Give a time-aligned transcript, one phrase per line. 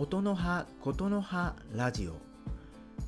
[0.00, 2.12] 音の葉琴の葉ラジオ。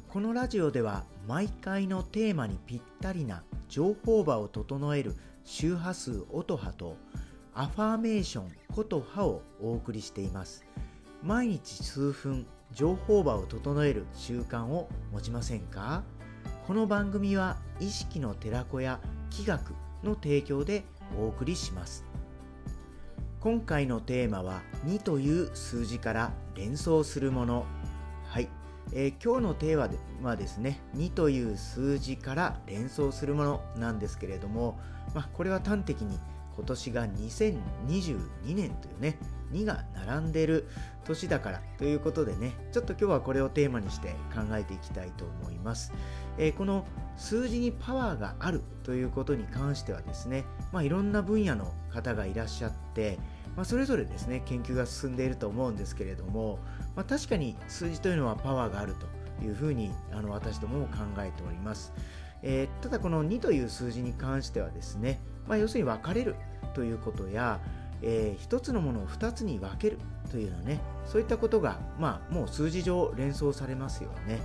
[0.09, 5.15] このラジオでは毎回のテーマにぴったりな情報場を整える
[5.45, 6.97] 周波数音波と
[7.55, 10.65] アファーメーション琴葉をお送りしています。
[11.23, 16.03] 毎日数分情報場を整える習慣を持ちませんか？
[16.67, 18.99] この番組は意識の寺子や
[19.31, 20.83] 気学の提供で
[21.17, 22.05] お送りします。
[23.41, 27.65] 今回のテーマは2という数字から連想するもの。
[28.27, 28.51] はい、
[28.93, 29.79] えー、今日のテー
[30.23, 34.79] マはですね2という数字から連想するものなんですけれども、
[35.15, 36.19] まあ、これは端的に
[36.55, 38.19] 今年が2022
[38.55, 39.19] 年というね
[39.53, 40.69] 2が並んでる
[41.05, 45.95] 年だからということでねちょっと今日はこれをテーマにして考えていきたいと思います、
[46.37, 46.85] えー、この
[47.17, 53.19] 数字にパワーがあるということに関してはですね、まあ、いろんな分野の方がいらっしゃって、
[53.57, 56.59] まあ、それぞれですね研究が進んでいると思うんですけれども、
[56.95, 61.93] まあ、確かに数字というのはパワーがあるというふうにあの私どもも考えております、
[62.43, 66.37] えー、ただこの2という数字に関してはですね、まあ、要するに分かれる
[66.75, 67.61] ということや、
[68.03, 69.99] えー、1つのものを2つに分ける
[70.31, 74.39] というのねそういったことが、まあ、もう数字上連想されますよね。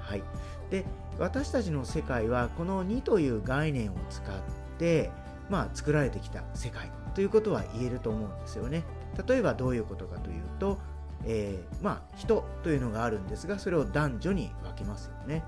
[0.00, 0.22] はい、
[0.70, 0.84] で
[1.18, 4.34] 私たちの世界はこの2という概念を使っ
[4.78, 5.10] て、
[5.48, 6.90] まあ、作られてきた世界。
[7.14, 8.84] ということは言えると思うんですよね。
[9.26, 10.78] 例えばどういうことかというと、
[11.24, 15.44] えー、まあ、人というのがあるんですがそれを男女に分けますよね。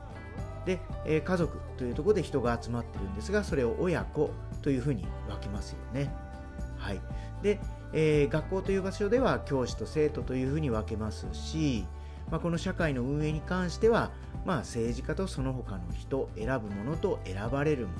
[0.67, 4.31] で、えー、家族というところで人が集まってるんですがそれを親子
[4.63, 6.11] というふうに分けますよね。
[6.79, 7.01] はい、
[7.43, 7.61] で、
[7.93, 11.87] えー、学校という場所では教師と生徒というふうに分けますし、
[12.31, 14.11] まあ、この社会の運営に関しては、
[14.45, 17.99] まあ、政治家とその他の人選ぶものと選ばれるもの、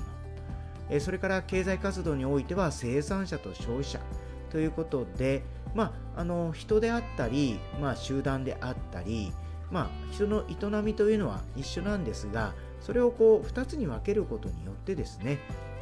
[0.99, 3.99] それから経済活動においては生産者と消費者
[4.49, 9.33] ということで、まあ、あの人であったり、まあ、集団であったり、
[9.71, 15.39] まあ、人の営みというのは一緒なんですがそれをこう2つに分けることによってですね、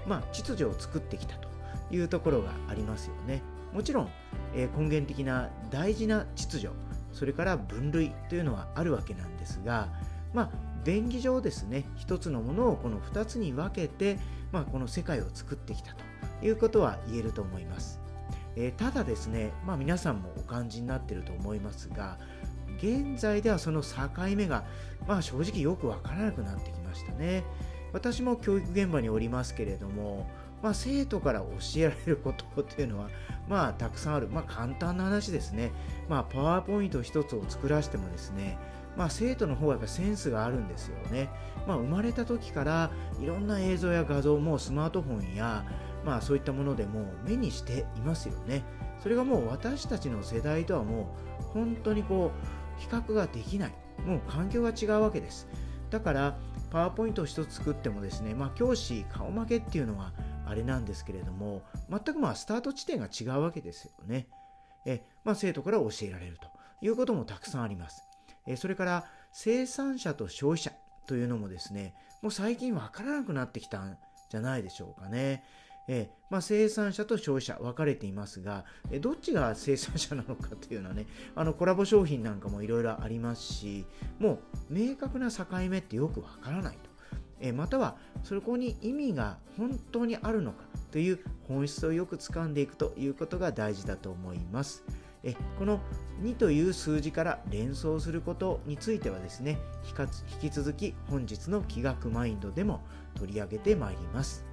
[0.08, 1.50] まあ、秩序を作ってきたと
[1.92, 3.42] いうところがありますよね。
[3.74, 4.10] もちろん、
[4.56, 6.70] えー、根源的な大事な秩序
[7.12, 9.90] それから分類というのはあるわけなんですが
[10.34, 10.50] まあ
[10.84, 14.20] 便宜上ですね一つのものをこの2つに分けて、
[14.54, 15.94] まあ、この世界を作ってきた
[16.40, 18.00] ということは言えると思います。
[18.56, 22.20] えー、ただですね、まあ、皆さんもお感じになっていると思いますが
[22.78, 23.88] 現在ではその境
[24.36, 24.64] 目が、
[25.08, 27.44] まあ、正直よくわからなくなってきましたね。
[27.94, 30.28] 私も教育現場におりますけれども、
[30.62, 31.46] まあ、生徒から教
[31.78, 33.10] えられることっていうのは、
[33.48, 35.72] まあ、たくさんある、まあ、簡単な話ですね、
[36.10, 38.58] まあ、パワーポイント一つを作らせてもですね、
[38.96, 41.30] まあ、生徒の方がやっぱセンスがあるんですよね、
[41.68, 45.66] まあ、生まれた時からいろんな映像や画像もスマートフォンや、
[46.06, 48.64] まあ、そういったものでも目にしていますよね
[49.02, 52.32] それがもう私たちの世代とはもう本当にこ
[52.78, 53.72] う比較ができない
[54.06, 55.48] もう環境が違うわけです
[55.90, 56.38] だから
[56.72, 60.12] パワーポイントを一つ作ってもですね、まあ、教師顔負けっていうのは
[60.46, 64.28] あれなんですけれども全くまあスタート地点が違うわけですよね。
[64.86, 66.48] えまあ、生徒から教えられると
[66.82, 68.04] いうこともたくさんあります。
[68.48, 70.72] えそれから生産者と消費者
[71.08, 73.98] というのもですねもう最近わからなくなってきたん
[74.30, 75.44] じゃないでしょうかね。
[75.88, 81.06] えまあ、生産者と消費者分かれていますが、えどっちが生産者なのかというのはね
[81.36, 83.86] あのコラボ商品なんかもいろいろありますし
[84.18, 84.40] も
[84.70, 86.94] う明確な境目ってよくわからないと。
[87.42, 94.84] えまたはそこに意味が本当にあるのかという本質をよく掴んでいくということが大事だと思います。
[95.24, 95.80] えこの
[96.22, 99.58] 2という数字から連想することについてはですね
[100.42, 102.82] 引き続き本日の気学マインドでも
[103.16, 104.46] 取り上げてまいります。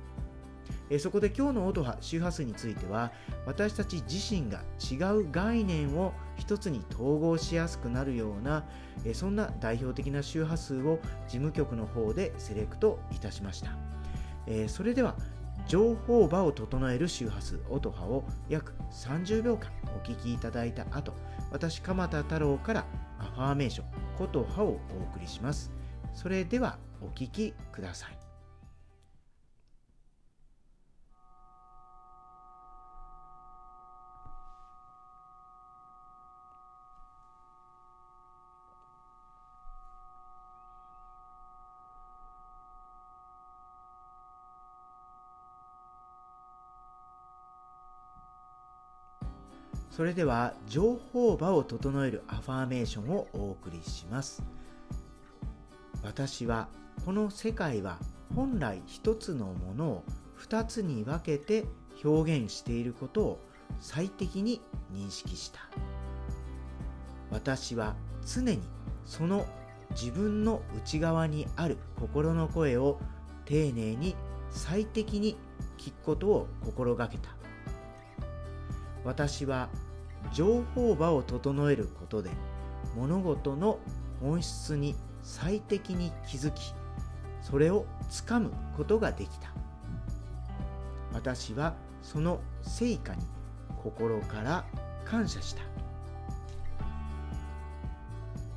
[0.89, 3.13] えそこで今日の音波周波数については
[3.47, 8.65] 私たち自身が違う概念を一つに統合しやすくなるような
[9.05, 13.71] えそんな代表的な周波数を事務局の方でセレクトいたしました、
[14.47, 15.17] えそれでは
[15.67, 21.15] 情報場を整える周波数音波を約30秒間お聞きいただいた後
[21.51, 22.87] 私鎌田太郎から
[23.19, 23.87] アファーメーション
[24.19, 24.71] 琴葉をお
[25.13, 25.71] 送りします。
[26.15, 28.20] それではお聞きください。
[50.01, 54.43] それでは情報場を整えるアファーメーションをお送りします。
[56.03, 56.69] 私は
[57.05, 57.99] この世界は
[58.35, 60.05] 本来一つのものを
[60.37, 61.67] 二つに分けて
[62.03, 63.41] 表現していることを
[63.79, 65.61] 最適に認識した。
[67.31, 67.95] 私は
[68.27, 68.61] 常に
[69.05, 69.45] その
[69.91, 72.99] 自分の内側にある心の声を
[73.45, 74.17] 丁寧に
[74.49, 75.37] 最適に
[75.77, 77.29] 聞くことを心がけた。
[79.05, 79.69] 私は
[80.33, 82.31] 情報場を整えることで
[82.97, 83.79] 物事の
[84.21, 86.75] 本質に最適に気づき
[87.43, 89.51] それをつかむことができた。
[91.13, 93.23] 私はその成果に
[93.83, 94.65] 心から
[95.05, 95.63] 感謝した。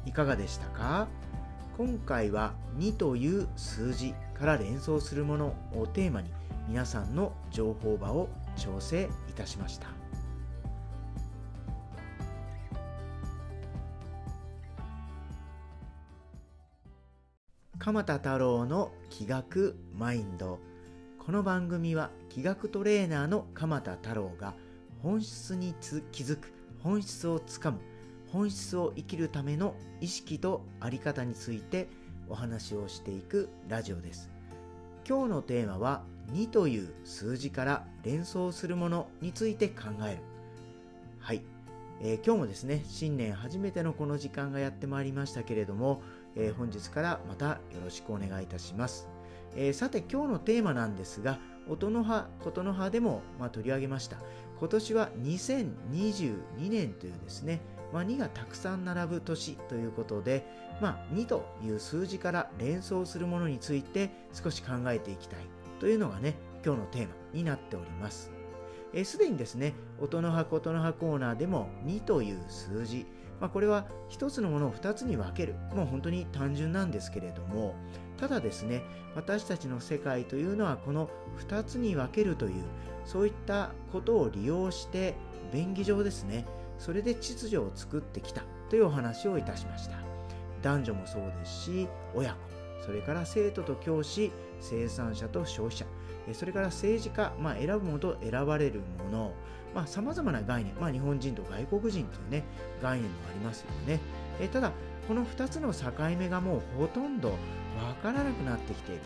[0.06, 1.08] いかがでしたか？
[1.78, 6.30] 今回は2という数字から連想するものをテーマに
[6.68, 9.88] 皆さんの情報場を調整いたしました
[17.84, 20.58] 鎌田太郎の気学マインド。
[21.20, 24.54] この番組は気学トレーナーの鎌田太郎が
[25.02, 25.76] 本質に
[26.14, 27.82] 気づく本質をつかむ
[28.32, 31.90] 本質を生きるための意識と在り方について
[32.30, 34.30] お話をしていくラジオです。
[35.06, 40.20] 今日のテーマは2という数字から連想するものについて考える。
[41.20, 41.42] はい、
[42.00, 46.02] えー、今日もですね新年初めてのこの時間がやってまいりましたけれども、
[46.36, 49.08] えー、本日からまたよろしくお願いいたします、
[49.56, 51.40] えー、さて今日のテーマなんですが
[51.70, 54.18] 音の葉琴の葉でも、まあ、取り上げました
[54.60, 56.36] 今年は2022
[56.70, 57.62] 年というですね
[57.94, 60.44] まあ、2がたくさん並ぶ年ということで、
[60.82, 65.40] まあ、2という数字から連想するものについて少し考えていきたい
[65.80, 66.36] というのがね、
[66.66, 68.32] 今日のテーマになっております。
[69.04, 73.06] すでにですね、音の葉、琴の葉コーナーでも2という数字、
[73.40, 77.76] まあ、これは1つのものを2つに分ける、もう本当に単純なんですけれども、
[78.18, 78.84] ただですね、
[79.16, 81.10] 私たちの世界というのはこの
[81.48, 82.64] 2つに分けるという、
[83.06, 85.16] そういったことを利用して、
[85.52, 86.46] 便宜上ですね、
[86.80, 90.14] それで秩序を作ってきたというお話をいたしました。
[90.64, 92.38] 男女もそうですし親子
[92.86, 95.86] それから生徒と教師生産者と消費者
[96.34, 99.34] それから政治家、まあ、選ぶものと選ばれるもの
[99.88, 102.44] さまざ、まな概念、まあ、日本人と外国人というね
[102.82, 104.00] 概念もありますよね。
[104.40, 104.72] えただ
[105.08, 109.02] この2つの境目がもうほとんどわからなくなってきている、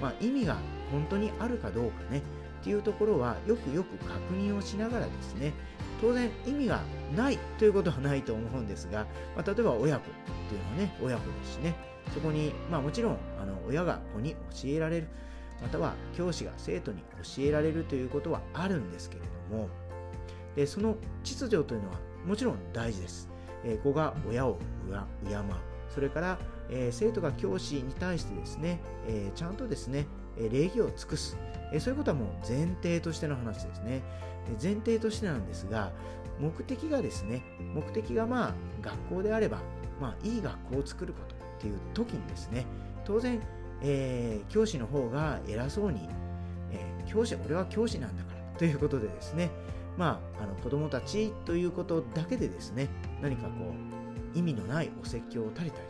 [0.00, 0.56] まあ、意味が
[0.92, 2.22] 本当にあるかどうかね。
[2.60, 5.52] っていうところはよくよく確認をしながらですね。
[6.00, 6.80] 当然意味が
[7.16, 10.12] ないということはないと思うんですが、まあ、例えば親子っ
[10.48, 11.74] ていうのはね親子ですしね。
[12.12, 15.08] そこに、まあ、もちろんあの親が子に教えられる
[15.62, 19.68] または教師が生徒に教えられるということはあるんですけれども
[20.56, 23.28] でその秩序というのはもちろん大事です、
[23.64, 24.58] えー、子が親を
[25.26, 25.44] 敬う
[25.88, 26.38] それから、
[26.68, 30.06] えー、生徒が教師に対してですね、えー、ちゃんとですね
[30.36, 31.36] 礼儀を尽くす、
[31.72, 34.00] えそういうことはもう前提としての話ですね。
[34.62, 35.92] 前提としてなんですが
[36.40, 37.42] 目的がですね
[37.74, 39.58] 目的がまあ学校であれば、
[40.00, 42.66] まあ、いい学校を作ることっていう時にですね
[43.04, 43.40] 当然、
[43.82, 46.08] えー、教師の方が偉そうに、
[46.72, 49.50] えー、教師俺は教師なんだからということでですね
[50.00, 52.88] まああの子供たちということだけでですね
[53.20, 53.50] 何かこ
[54.34, 55.86] う意味のないお説教を垂れたり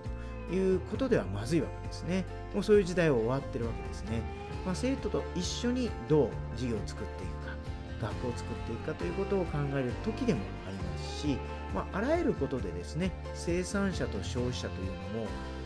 [0.48, 2.24] ということではまずいわけですね。
[2.52, 4.22] もうそういう時代は終わってるわけですね、
[4.66, 11.38] まあ、生徒と一緒にどう授業を作っていくか学校を作っていくかということを考える時でもありますし、
[11.72, 14.86] まあ、あらゆることでですね生産者と消費者という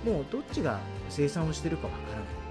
[0.04, 2.44] のももうどっちが生産をしているかわからない。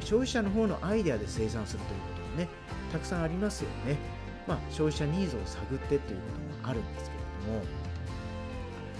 [0.00, 2.48] 消費者の方のアイデアで生産するということもね
[2.92, 3.96] たくさんありますよね、
[4.46, 6.14] まあ、消費者ニーズを探ってということ
[6.64, 7.64] もあるんですけれども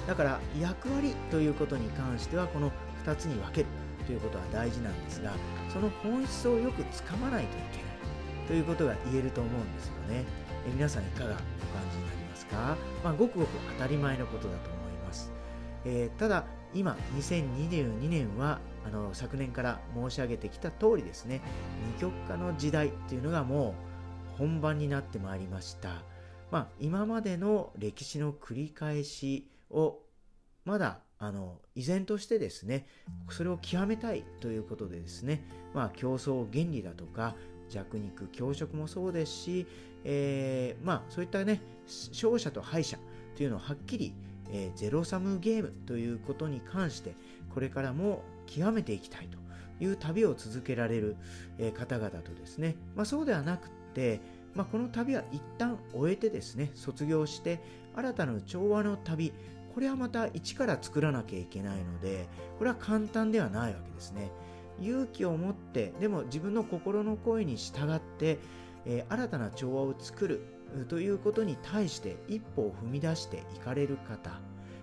[0.06, 2.70] だから役割ということに関してはこの
[3.04, 3.66] 2つに分ける
[4.06, 5.32] ということは大事なんですが
[5.72, 7.96] その本質をよくつかまないといけない
[8.46, 10.24] ということが言えると思うんですよね。
[10.66, 11.38] え皆さんいかがお感
[11.90, 15.32] じになりますか、まあ、ごくごく当たり前のことだと思います。
[15.84, 21.40] えー、ただ、今、2022年はあの昨年から申し上げてきた通りですね、
[21.94, 23.85] 二極化の時代っていうのがもう
[24.38, 26.02] 本番になってまいりました。
[26.50, 29.98] まあ、今までの歴史の繰り返しを
[30.64, 32.86] まだあの依然としてですね
[33.30, 35.42] それを極めたいということでですね、
[35.74, 37.34] まあ、競争原理だとか
[37.68, 39.66] 弱肉強食もそうですし、
[40.04, 41.60] えー、まあそういったね
[42.10, 42.98] 勝者と敗者
[43.36, 44.14] というのをはっきり、
[44.52, 47.14] えー、ゼロサムゲームということに関して
[47.52, 49.38] これからも極めていきたいと
[49.82, 51.16] いう旅を続けられる、
[51.58, 54.20] え、方々とですね、まあ、そうではなくて、
[54.54, 57.60] まあ、この旅は一旦終えてですね卒業して
[57.96, 59.32] 新たな調和の旅
[59.74, 64.30] これはまた一から作らなきゃいけないのでこれは簡単ではないわけですね。
[64.78, 68.38] 勇気を持ってでも自分の心の声に従って、
[68.84, 70.42] えー、新たな調和を作る
[70.88, 74.38] ということに対して一歩を踏み出していかれる方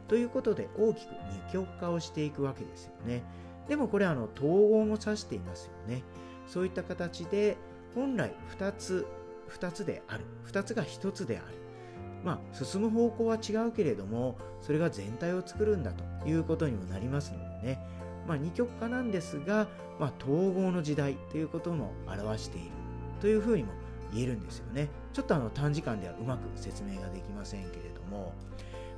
[0.08, 1.12] ということで大きく
[1.48, 3.24] 二極化をしていくわけですよね。
[3.68, 6.04] でもこれはあの統合も指していますよね。
[6.48, 7.58] そういった形で
[7.96, 9.08] 本来2つ
[9.50, 10.26] 2つである。
[10.52, 11.46] 2つが1つである。
[12.24, 17.80] まあ進む方向は違うけれどもそれが全体を作るんだということにもなりますのでね。
[18.28, 19.68] まあ二極化なんですが、
[20.00, 22.72] まあ、統合の時代ということも表している。
[23.20, 23.72] というふうにも
[24.14, 24.90] 言えるんですよね。
[25.14, 28.34] ちょっとあの短時間ではうまく説明ができませんけれども。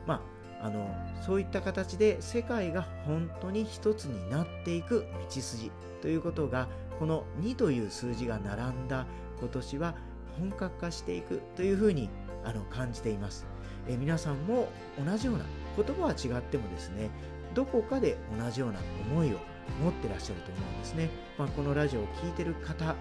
[0.05, 0.89] まああの
[1.21, 5.71] そういった形で世界が本当に一つになっていく道筋
[6.01, 6.67] ということが
[6.99, 9.05] この2という数字が並んだ
[9.39, 9.95] 今年は
[10.39, 12.09] 本格化していくというふうに
[12.43, 13.45] あの感じています、
[13.87, 14.67] え皆さんも
[15.03, 17.09] 同じような言葉は違ってもですね
[17.53, 18.79] どこかで同じような
[19.11, 19.39] 思いを
[19.81, 22.95] 持ってらっしゃると思うんですね、まあ、このラジオを聴いてる方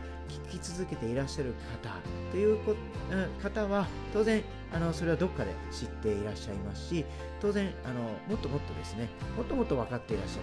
[0.51, 1.95] 聞き続けていらっしゃる方
[2.31, 2.75] というこ、
[3.11, 7.05] うん方は当然あのそれはどっかで知っていらっしゃいますし
[7.41, 10.43] 当然あのもっともっとですねもっともっと分かっていらっしゃる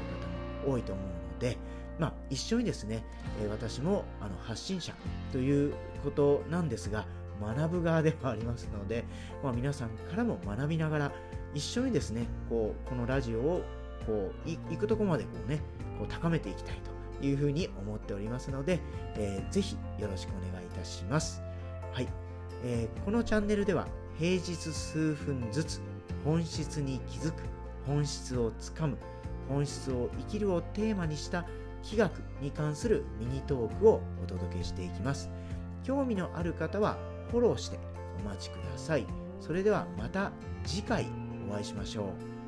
[0.64, 1.58] 方も多いと思うので
[2.00, 3.04] まあ、一緒にですね、
[3.42, 4.94] え私もあの発信者
[5.32, 7.06] ということなんですが、
[7.42, 9.04] 学ぶ側ではありますので、
[9.44, 11.12] まあ、皆さんからも学びながら、
[11.54, 13.62] 一緒にですね、こうこのラジオを
[14.06, 15.62] こう行くとこまでこう、ね、
[15.98, 16.78] こう高めていきたい
[17.20, 18.80] というふうに思っておりますので、
[19.16, 21.42] えー、ぜひよろしくお願いいたします。
[21.92, 22.08] はい、
[22.64, 25.82] えー、このチャンネルでは平日数分ずつ
[26.24, 27.44] 本質に気づく、
[27.86, 28.98] 本質をつかむ、
[29.50, 31.46] 本質を生きるをテーマにした
[31.84, 35.30] 気学に関するミニトークをお届けしていきます。
[35.84, 36.98] 興味のある方は
[37.32, 37.80] フォローして
[38.24, 39.06] お待ちください。
[39.40, 40.32] それではまた
[40.64, 41.08] 次回
[41.50, 42.41] お会いしましょう。